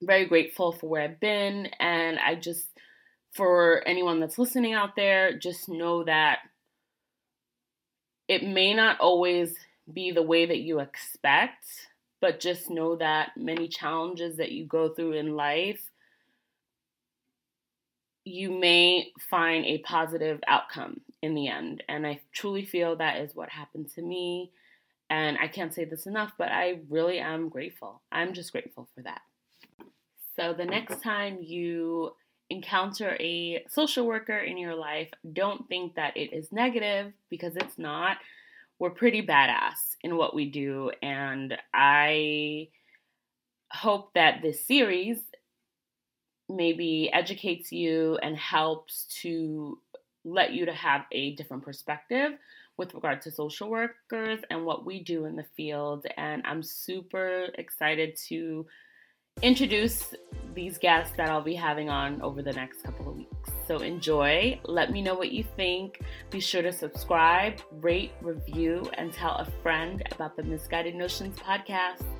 very 0.00 0.26
grateful 0.26 0.72
for 0.72 0.88
where 0.88 1.02
I've 1.02 1.18
been. 1.18 1.66
And 1.80 2.18
I 2.20 2.36
just, 2.36 2.68
for 3.34 3.82
anyone 3.86 4.20
that's 4.20 4.38
listening 4.38 4.74
out 4.74 4.94
there, 4.94 5.36
just 5.36 5.68
know 5.68 6.04
that 6.04 6.38
it 8.28 8.44
may 8.44 8.74
not 8.74 9.00
always 9.00 9.56
be 9.92 10.12
the 10.12 10.22
way 10.22 10.46
that 10.46 10.58
you 10.58 10.78
expect, 10.78 11.66
but 12.20 12.38
just 12.38 12.70
know 12.70 12.94
that 12.96 13.30
many 13.36 13.66
challenges 13.66 14.36
that 14.36 14.52
you 14.52 14.66
go 14.66 14.90
through 14.90 15.14
in 15.14 15.34
life, 15.34 15.90
you 18.24 18.52
may 18.52 19.08
find 19.28 19.64
a 19.64 19.78
positive 19.78 20.38
outcome 20.46 21.00
in 21.22 21.34
the 21.34 21.48
end. 21.48 21.82
And 21.88 22.06
I 22.06 22.20
truly 22.32 22.64
feel 22.64 22.96
that 22.96 23.18
is 23.18 23.34
what 23.34 23.50
happened 23.50 23.90
to 23.94 24.02
me. 24.02 24.50
And 25.08 25.36
I 25.38 25.48
can't 25.48 25.74
say 25.74 25.84
this 25.84 26.06
enough, 26.06 26.32
but 26.38 26.50
I 26.50 26.80
really 26.88 27.18
am 27.18 27.48
grateful. 27.48 28.00
I'm 28.12 28.32
just 28.32 28.52
grateful 28.52 28.88
for 28.94 29.02
that. 29.02 29.22
So 30.36 30.54
the 30.54 30.64
next 30.64 31.02
time 31.02 31.38
you 31.40 32.14
encounter 32.48 33.16
a 33.20 33.64
social 33.68 34.06
worker 34.06 34.38
in 34.38 34.56
your 34.56 34.74
life, 34.74 35.10
don't 35.32 35.68
think 35.68 35.96
that 35.96 36.16
it 36.16 36.32
is 36.32 36.52
negative 36.52 37.12
because 37.28 37.56
it's 37.56 37.78
not 37.78 38.18
we're 38.80 38.90
pretty 38.90 39.24
badass 39.24 39.94
in 40.02 40.16
what 40.16 40.34
we 40.34 40.46
do. 40.46 40.90
And 41.02 41.56
I 41.72 42.68
hope 43.70 44.14
that 44.14 44.40
this 44.42 44.66
series 44.66 45.20
maybe 46.48 47.10
educates 47.12 47.70
you 47.70 48.18
and 48.22 48.36
helps 48.36 49.04
to 49.20 49.78
let 50.24 50.52
you 50.52 50.66
to 50.66 50.72
have 50.72 51.02
a 51.12 51.34
different 51.36 51.62
perspective 51.62 52.32
with 52.76 52.94
regard 52.94 53.20
to 53.22 53.30
social 53.30 53.68
workers 53.68 54.40
and 54.50 54.64
what 54.64 54.84
we 54.86 55.02
do 55.02 55.24
in 55.24 55.36
the 55.36 55.46
field 55.56 56.06
and 56.16 56.42
i'm 56.46 56.62
super 56.62 57.48
excited 57.54 58.16
to 58.16 58.66
introduce 59.42 60.14
these 60.54 60.78
guests 60.78 61.16
that 61.16 61.28
i'll 61.28 61.42
be 61.42 61.54
having 61.54 61.88
on 61.88 62.20
over 62.22 62.42
the 62.42 62.52
next 62.52 62.82
couple 62.82 63.08
of 63.08 63.16
weeks 63.16 63.50
so 63.70 63.78
enjoy. 63.78 64.58
Let 64.64 64.90
me 64.90 65.00
know 65.00 65.14
what 65.14 65.30
you 65.30 65.44
think. 65.56 66.00
Be 66.28 66.40
sure 66.40 66.60
to 66.60 66.72
subscribe, 66.72 67.60
rate, 67.80 68.10
review, 68.20 68.90
and 68.94 69.12
tell 69.12 69.36
a 69.36 69.46
friend 69.62 70.02
about 70.10 70.34
the 70.34 70.42
Misguided 70.42 70.96
Notions 70.96 71.38
podcast. 71.38 72.19